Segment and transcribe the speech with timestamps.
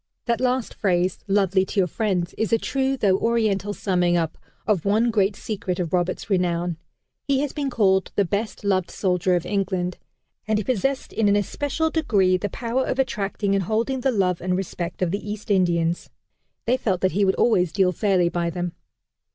[0.25, 4.35] That last phrase, "lovely to your friends," is a true though Oriental summing up
[4.65, 6.77] of one great secret of Roberts' renown.
[7.27, 9.99] He has been called the "best loved soldier of England."
[10.47, 14.41] And he possessed in an especial degree the power of attracting and holding the love
[14.41, 16.09] and respect of the East Indians.
[16.65, 18.73] They felt that he would always deal fairly by them.